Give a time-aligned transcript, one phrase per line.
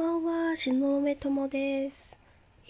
[0.00, 2.16] ばんは、しのめともです。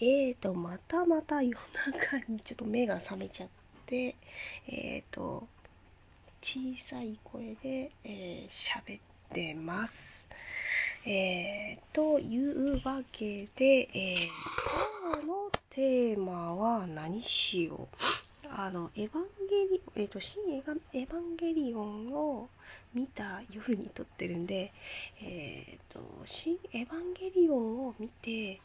[0.00, 1.56] えーと、またまた夜
[1.86, 3.48] 中にちょっと目が覚めちゃっ
[3.86, 4.16] て、
[4.66, 5.46] えーと、
[6.42, 9.00] 小さい声でえー喋、っ
[9.32, 10.28] てます。
[11.06, 14.28] えー、というわけで、えー
[15.12, 15.34] 今日の
[15.70, 18.48] テーマは何しよう。
[18.50, 22.48] あの、エヴァンゲリオン、えっ、と、新エヴァンゲリオンを
[22.94, 24.72] 見た夜に撮ってるんで、
[25.22, 28.60] えっ、と、新エヴァンゲリオンを見て、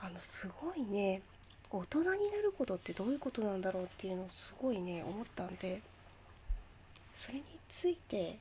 [0.00, 1.22] あの、すごいね、
[1.70, 5.82] 大人になることってどういうことなんだろうっていうのをすごいね、思ったんで、
[7.14, 7.44] それに
[7.80, 8.38] ついて、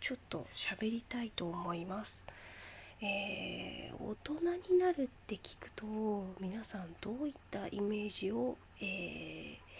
[0.00, 2.18] ちょっと喋りたいと思います。
[3.00, 5.84] えー大人になるって聞くと
[6.40, 9.72] 皆さんどういったイメージを、えー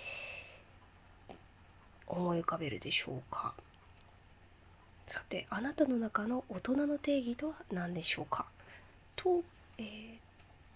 [2.06, 3.54] 思い浮かべるでしょうか？
[5.12, 8.46] さてあなたの中の大人の定義とは何でしょうか？
[9.14, 9.42] と、
[9.76, 9.84] えー、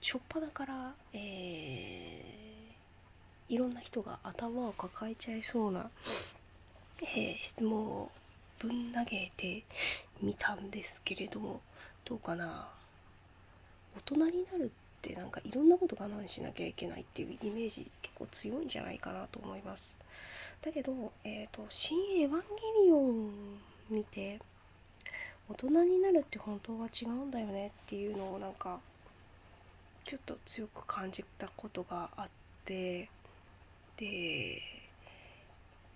[0.02, 5.88] 初っ端から、えーいろんな人が頭を抱えちゃいそうな、
[7.00, 8.10] えー質問を
[8.58, 9.62] ぶん投げて
[10.20, 11.62] みたんですけれども
[12.04, 12.68] どうかな？
[13.96, 14.20] 大人に
[14.52, 14.68] なるっ
[15.00, 19.96] てなんかいろんなこと我慢しなきゃいけないっていうイメージ結構強いんじゃないかなと思います。
[20.62, 20.92] だけど、
[21.24, 22.42] えっ、と、新エヴァンゲ
[22.86, 23.30] リオン
[23.90, 24.40] 見て
[25.48, 28.80] 大人になるって本当は違うんだよねっていうのをなんか
[30.04, 32.28] ちょっと強く感じたことがあっ
[32.64, 33.08] て
[33.96, 34.60] で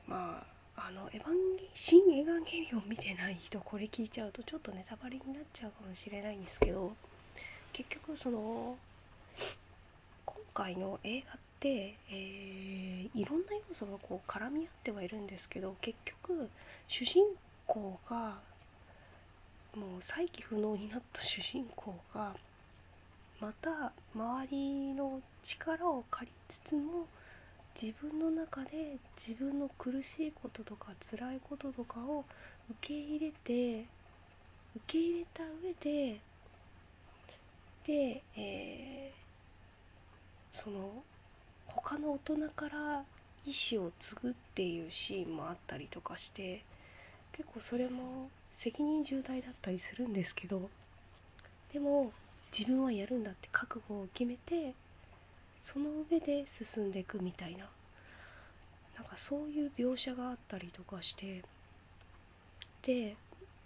[0.06, 0.44] ま
[0.76, 6.92] ああのエヴァンゲ新エヴァンゲリオン見てない人これ聞いちゃうとちょっとネタバレになっちゃうかもしれないんですけど
[7.72, 8.76] 結局その
[10.24, 16.48] 今回の映画って、えーいろんな要素がこう絡み合ってはいるんですけど結局
[16.86, 17.49] 主人公
[18.08, 18.38] が
[19.76, 22.34] もう再起不能になった主人公が
[23.40, 27.06] また周りの力を借りつつも
[27.80, 32.24] 自分の中で自分の苦しいこととか辛いこととかを
[32.70, 33.84] 受け入れて
[34.76, 36.20] 受け入れた上で
[37.86, 39.20] で、えー
[40.52, 41.02] その
[41.66, 43.04] 他の大人から
[43.46, 46.62] 意思を継ぐっていうシーンもあったりとかして
[47.40, 50.68] 結構それも責任重大だったりするんですけど
[51.72, 52.12] でも
[52.52, 54.74] 自分はやるんだって覚悟を決めて
[55.62, 57.60] その上で進んでいくみたいな
[58.94, 61.42] なんかそういう描写があったりとかして
[62.82, 63.16] で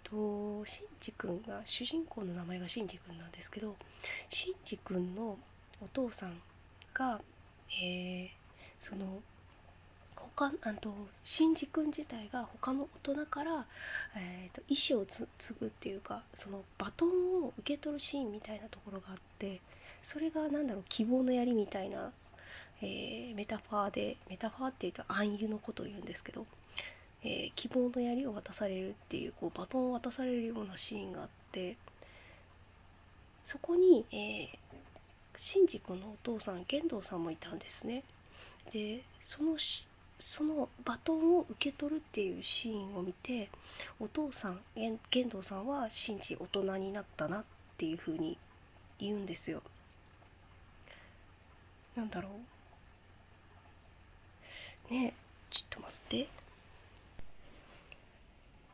[0.05, 3.75] とシンジ君が主人公の名前がシンジ君なんですけど
[4.29, 5.37] シンジ君の
[5.81, 6.39] お父さん
[6.93, 7.19] が、
[7.81, 8.45] えー
[8.79, 9.05] その
[10.35, 10.93] 他あと
[11.23, 13.65] シンジ君自体が他の大人から、
[14.15, 15.27] えーと意思を継
[15.59, 19.61] ぐっていうかそのバトンを受け取るシーンみたいなところがあって
[20.03, 22.11] それがなんだろう希望の槍みたいな、
[22.81, 26.45] えーメタファーでメタファーっていうと暗喩のことを言うんですけど、
[27.23, 31.77] えー希望の槍を渡されるっていうこうバトンを渡されるようなシーンがあって
[33.43, 34.47] そこに、えー、
[35.37, 38.03] シンジ君のお父さん玄道さんもいたんですね。
[38.71, 39.57] でその
[40.17, 43.49] そのバトンを受け取るっていうシーンを見て
[43.99, 47.43] お父さん玄玄道さんはシンジ大人になったなっ
[47.77, 48.37] ていう風に
[48.99, 49.61] 言うんですよ。
[51.95, 52.29] なんだろ
[54.89, 54.93] う？
[54.93, 55.13] ねえ
[55.51, 56.27] ちょっと待って。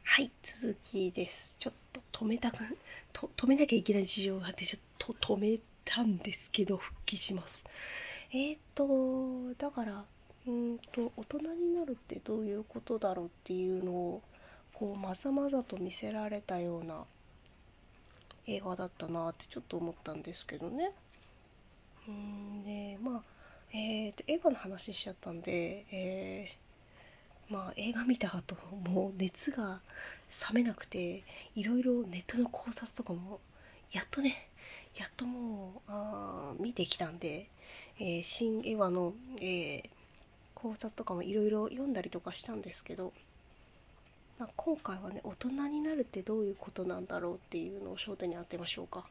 [0.03, 1.56] はい続きです。
[1.58, 2.58] ちょっと止めたく
[3.13, 7.63] と止めなきゃいけない事情があってちょっと止めたんですけど復帰します。
[8.31, 10.03] えーとだから
[10.47, 14.22] うんと大人になるってどういうことだろうっていうのを
[14.74, 17.06] こうまざまざと見せられたような
[18.47, 20.91] 映画だったなってちょっと思ったんですけどね。
[22.07, 23.24] うんでまあ
[23.74, 28.56] えーとエヴァの話しちゃったんでえーまあ映画見た後
[28.90, 29.81] もう熱が
[30.53, 31.23] 冷めなくて
[31.56, 33.40] いろいろネットの考察とかも
[33.91, 34.47] やっとね
[34.97, 37.47] やっともうあ見てきたんで、
[37.99, 39.90] えー新エヴァの、えー
[40.61, 43.13] 考察とかもいろいろ読んだりとかしたんですけど、
[44.37, 49.05] まあ、今回はね大人になるってどういうことなんだろうっていうのを焦点に当てましょうか。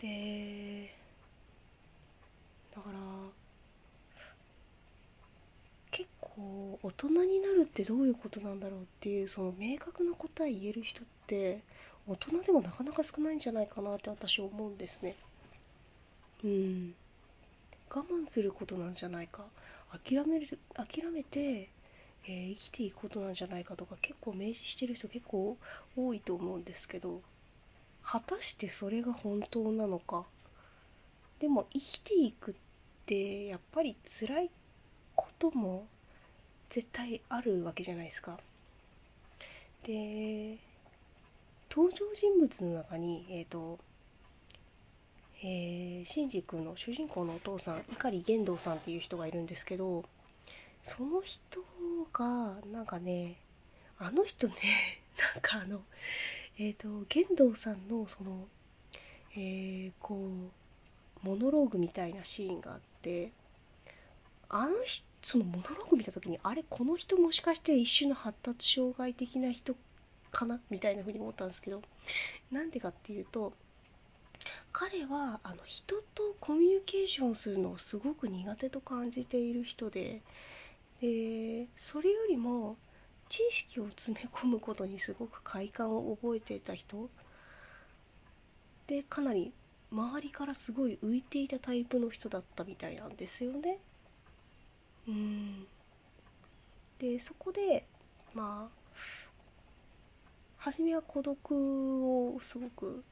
[0.00, 0.94] で
[2.74, 2.98] だから
[5.90, 11.62] 結構大人になるってどういうことなんだろうっていうその明確な答え言える人って
[12.06, 15.16] 大人でもなかなか少ないんじゃないかなって私思うんですね。
[16.44, 16.94] うん。
[17.88, 19.44] 我慢することなんじゃないか。
[19.92, 21.68] 諦める諦めて、
[22.28, 25.56] えー生きていくことなんじゃないかとか結構明示してる人結構
[25.96, 27.22] 多いと思うんですけど
[28.02, 30.24] 果たしてそれが本当なのか？
[31.40, 32.54] でも生きていくっ
[33.06, 34.50] てやっぱり辛い
[35.14, 35.86] ことも
[36.70, 38.38] 絶対あるわけじゃないですか。
[39.84, 40.58] で
[41.70, 43.78] 登場人物の中にえっ、ー、と
[45.42, 50.04] えー、シンジ君の主人公のお父さん碇玄道さんっていう人がいるんですけど
[50.82, 51.60] その人
[52.12, 53.36] がなんかね
[53.98, 54.54] あの人ね
[55.34, 55.82] なんかあの
[56.58, 58.46] えっ、ー、と玄道さんのその
[59.38, 63.32] えー、こうモノローグみたいなシーンがあって
[64.48, 69.74] あの人そのモノローグ見た時にあれこの人もしかして一種の発達障害的な人
[70.30, 70.60] かな？
[70.70, 71.82] みたいな風に思ったんですけど
[72.52, 73.52] なんでかっていうと
[74.78, 80.20] 彼はあの人とコミュニケーションするのをすごく苦手と感じている人で
[81.00, 82.76] でそれよりも
[83.30, 87.08] 知識を詰め込むことにすごく快感を覚えていた人
[88.86, 89.54] でかなり
[89.90, 93.78] 周りからすごい浮いていたタイプの人だったみたいなんですよね。
[95.08, 95.66] うん
[96.98, 97.86] でそこで
[98.34, 98.96] まあ
[100.58, 101.38] 初めは孤独
[102.34, 103.02] をすごく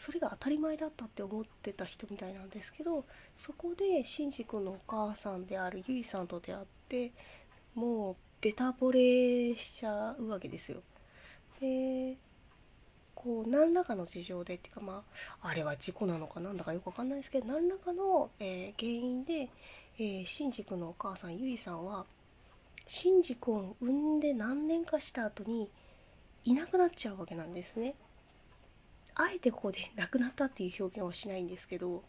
[0.00, 3.04] それが当たり前だったって思ってた人みたいなんですけど
[3.36, 7.12] そこでシンジ君のお母さんであるゆいさんと出会って
[7.74, 10.78] もうベタ惚れしちゃうわけですよ
[11.60, 12.16] で
[13.14, 15.04] こう何らかの事情でっていうかま
[15.42, 19.50] ああれは事故なのかなんだかよくわかんないですけど何らかの、えー、原因で、
[19.98, 22.06] えー、シンジ君のお母さんゆいさんは
[22.86, 25.70] シンジ君を産んで何年かした後に
[26.44, 27.94] いなくなっちゃうわけなんですね。
[29.22, 32.02] あえてここで亡くなったっていう表現はしないんですけど、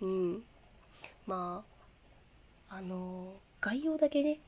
[0.00, 0.42] うん。
[1.24, 1.64] ま
[2.68, 4.40] あ、あの、概要だけね、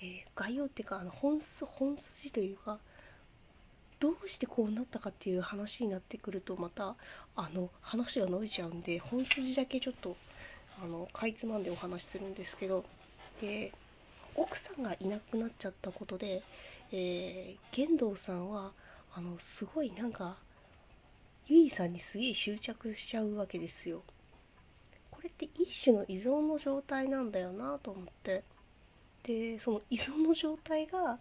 [0.00, 2.78] えー、概要っていうか、あの本本筋というか、
[4.00, 6.94] どうしてこうなったかっていう話になってくると、また、
[7.36, 10.16] あの、話が伸びちゃうんで、本筋だけちょっと、
[10.82, 12.84] あの、かいつまんでお話しするんですけど、
[13.40, 13.72] で、
[14.36, 16.42] 奥さんがいなくなっちゃったことで、
[16.92, 18.72] えー、玄道さんは
[19.14, 20.36] あのすごいなんか
[21.46, 24.02] ゆいさんにすげえ執着しちゃうわけですよ。
[25.10, 28.42] これって一種の依存の状態なんだよなと思って。
[29.24, 31.18] でその依存の状態が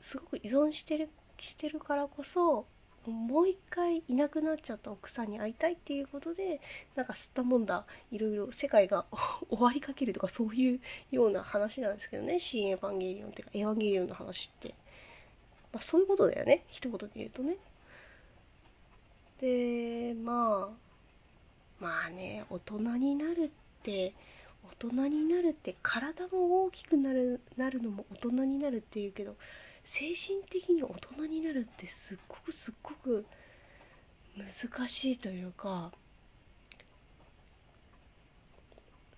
[0.00, 1.08] すごく依存してる
[1.40, 2.66] してるからこそ
[3.06, 6.60] もう一回いなくなっちゃった奥さんに会いたいっていうことで
[6.94, 7.84] なんか吸ったもんだ。
[8.10, 9.06] いろいろ世界が
[9.48, 12.38] 終わりかけるとかそういうような話なんですけどね。
[12.38, 14.74] 新エヴァンゲリオンっていうかエヴァンゲリオンの話って、
[15.72, 16.64] まあ、そういうことだよね。
[16.68, 17.56] 一言で言うとね。
[19.40, 20.88] でまあ
[21.80, 24.12] まあね大人になるって
[24.80, 29.36] 大人になるって体も大きくなるなるのも大人になるっていうけど
[29.84, 33.24] 精神的に大人になるってすっごくすっごく
[34.36, 35.92] 難しいというか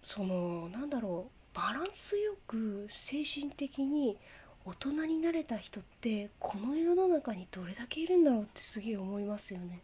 [0.05, 4.17] そのなんだろうバランスよく精神的に
[4.65, 9.81] 大人になれた人ってこの世の中にどれだけいるんだろうってすげえ思いますよね。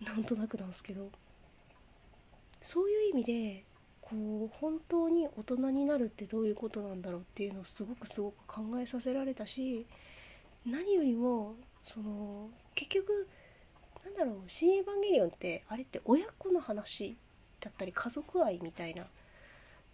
[0.04, 1.10] なんとなくなんですけど。
[2.62, 3.64] そういう意味で
[4.02, 9.86] こう本当に大人になるってどういうことなんだろうっていうのをすごくすごく考えさせられたし
[10.66, 11.54] 何よりも
[11.84, 13.28] その結局
[14.04, 17.16] なんだろう「新エヴァンゲリオン」ってあれって親子の話
[17.60, 19.06] だったり家族愛みたいな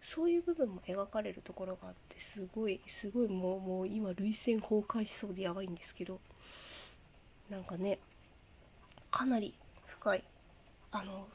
[0.02, 6.20] そういう部分も描かれるところがあってすごいすごいもうもう今涙腺崩壊しそうでやばいんですけど
[7.50, 7.98] なんかね
[9.10, 9.54] かなり
[10.06, 10.24] 深い
[10.92, 11.26] あの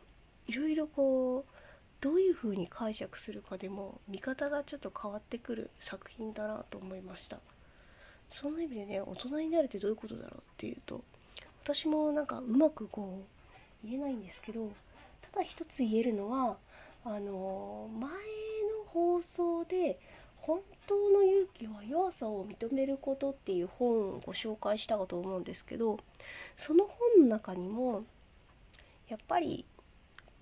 [0.47, 1.53] いろいろこう
[1.99, 7.39] どういう風に解釈するかでも見方がちょっと変わってくる作品だなと思いました。
[8.31, 11.03] その意味でね大人になるってどういうことだろうっていうと
[11.65, 13.19] 私もなんかうまくこ
[13.83, 14.71] う言えないんですけど
[15.33, 16.55] ただ一つ言えるのは
[17.03, 18.15] あの前の
[18.87, 19.99] 放送で
[20.37, 25.99] 本当の勇気は弱さを認めることっていう本をご紹介したかと思うんですけど
[26.55, 28.05] その本の中にも
[29.11, 29.65] やっぱり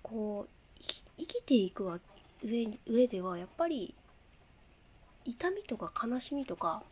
[0.00, 0.82] こう
[1.18, 2.00] 生きていく
[2.44, 3.96] 上上ではやっぱり
[5.24, 6.84] 痛みとか悲しみとか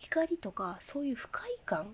[0.00, 1.84] 怒りとかそういう不快感っ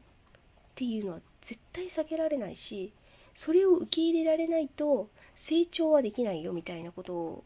[0.74, 2.94] ていうのは絶対避けられないし
[3.34, 7.44] それを受け入れられないと成長はできないよみたいなこと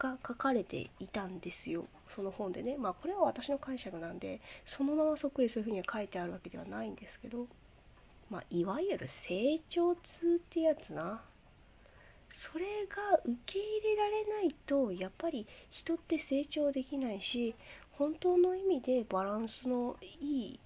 [0.00, 1.86] が書かれていたんですよ。
[2.14, 2.76] その本でね。
[2.76, 7.46] まあこれは私の解釈なんでそのままそっくりそういうふうには書いてあるわけではないんですけど。
[8.30, 11.22] まあいわゆる成長痛ってやつな。
[12.30, 17.54] それが受け入れられないとやっぱり人って成長できないし
[17.92, 20.60] 本当の意味でバランスのいい、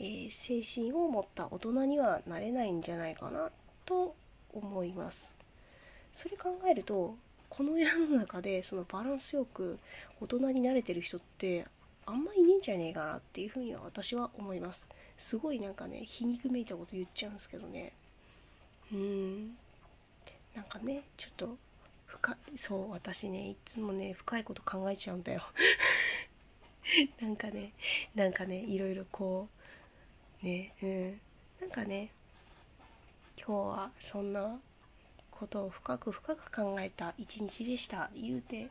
[0.00, 3.50] えー、精神を持った大人にはなれないんじゃないかな
[3.84, 4.14] と
[4.52, 5.34] 思います。
[6.12, 7.14] それ考えると
[7.48, 9.78] この世の中でそのバランスよく
[10.20, 11.66] 大人になれてる人って
[12.06, 14.88] あんまいねえんじゃねえかなっていうふうには私は思います。
[15.16, 17.92] すごいなんかね皮肉めいたこと言っちゃうんですけどね。
[18.92, 19.56] うーん。
[20.54, 21.56] なんかねちょっと
[22.06, 25.42] 深いそう私ねいつもね深いこと考えちゃうんだよ。
[27.20, 27.72] なんかね
[28.14, 29.48] なんかねいろいろこ
[30.42, 31.20] うねうん。
[31.60, 32.10] なんかね
[33.36, 34.60] 今日はそんな
[35.30, 38.10] ことを深く深く考えた一日でした。
[38.14, 38.68] 言うて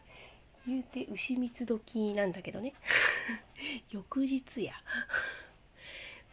[0.68, 2.74] 言うて牛蜜時なんだけどね。
[3.90, 4.74] 翌日や。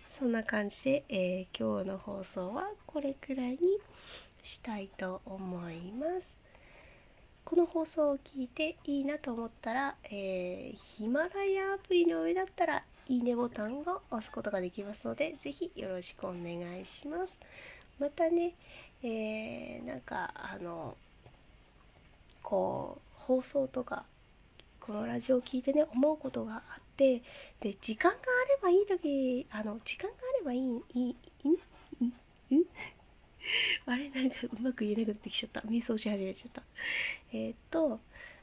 [0.09, 3.59] そんな感じで、えー、今日の放送はこれくらいに
[4.43, 6.37] したいと思います。
[7.45, 17.39] この放送を聞いていいなと思ったら、えー、ヒマラヤアプリの上だったらいいねボタンを押すことができますので、ぜひよろしくお願いします。
[17.99, 18.55] またね、
[19.03, 20.95] えー、なんか、あの、
[22.43, 24.05] こう、放送とか、
[24.89, 27.23] このラジオを聞いてね、思うことがあって、
[27.61, 30.61] で、時間があればいいとき、あの、時間があればいい、
[30.95, 31.49] いい、い
[32.55, 32.65] い、ん
[33.85, 34.09] あれ？
[34.09, 35.61] なんかうまく言えなくなってきちゃった。
[35.61, 36.63] 瞑想し始めちゃった。
[37.35, 38.01] えっ、と、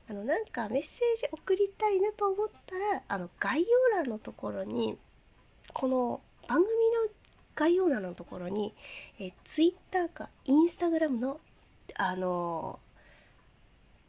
[0.08, 5.00] あの、なんかメッセージ送りたいなと思ったら、あの、概要欄のところに、
[5.74, 7.12] この番組の
[7.56, 8.76] 概要欄のところに、
[9.18, 11.40] え Twitter か Instagram の、
[11.96, 12.80] あの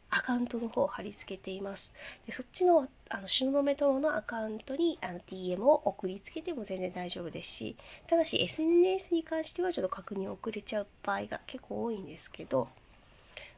[0.09, 1.93] アカウントの方を貼り付けています。
[2.25, 7.75] でそっちの、あの、東雲友のアカウントにあの DM を送りつけても全然大丈夫ですし、
[8.07, 12.67] ただし SNS に関してはちょっと確認遅れちゃう場合が結構多いんですけど、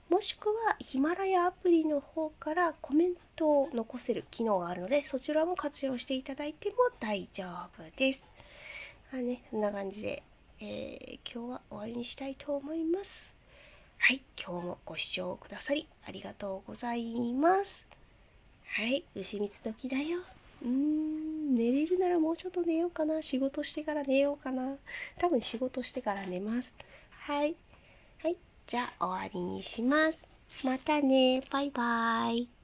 [0.09, 7.45] もしくはヒマラヤアプリの方からコメントを残せる機能があるので、そちらも活用していただいても大丈
[7.77, 8.31] 夫です。
[9.13, 10.23] あね、そんな感じで、
[10.59, 13.38] えー、今日は終わりにしたいと思います。
[13.99, 17.87] はい、今日もご視聴くださりありがとうございます。
[18.75, 20.19] はい、牛蜜時だよ。
[20.63, 23.21] うーん、寝れるならもうちょっと寝ようかな。
[23.21, 24.77] 仕事してから寝ようかな。
[25.19, 26.75] 多分仕事してから寝ます。
[27.11, 27.55] はい。
[28.23, 28.37] はい、
[28.67, 30.25] じゃあ終わりにします。
[30.63, 31.43] またね。
[31.51, 32.58] バイバーイ。